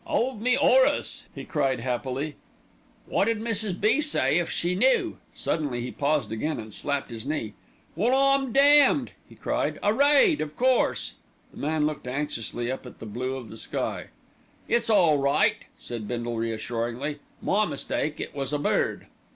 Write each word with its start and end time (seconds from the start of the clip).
"'Old 0.07 0.41
me, 0.41 0.57
'Orace!" 0.57 1.25
he 1.35 1.45
cried 1.45 1.79
happily. 1.79 2.35
"Wot 3.07 3.29
'ud 3.29 3.37
Mrs. 3.39 3.79
B. 3.79 4.01
say 4.01 4.39
if 4.39 4.49
she 4.49 4.73
knew." 4.73 5.19
Suddenly 5.35 5.81
he 5.81 5.91
paused 5.91 6.31
again, 6.31 6.59
and 6.59 6.73
slapped 6.73 7.11
his 7.11 7.23
knee. 7.23 7.53
"Well, 7.95 8.15
I'm 8.17 8.51
damned!" 8.51 9.11
he 9.29 9.35
cried. 9.35 9.77
"A 9.83 9.93
raid, 9.93 10.41
of 10.41 10.55
course." 10.57 11.13
The 11.51 11.59
man 11.59 11.85
looked 11.85 12.07
anxiously 12.07 12.71
up 12.71 12.87
at 12.87 12.97
the 12.97 13.05
blue 13.05 13.35
of 13.35 13.49
the 13.51 13.57
sky. 13.57 14.07
"It's 14.67 14.89
all 14.89 15.19
right," 15.19 15.57
said 15.77 16.07
Bindle 16.07 16.35
reassuringly. 16.37 17.19
"My 17.39 17.65
mistake; 17.67 18.19
it 18.19 18.33
was 18.33 18.51
a 18.51 18.57
bird." 18.57 19.05